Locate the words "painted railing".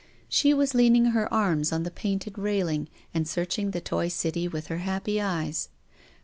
1.91-2.89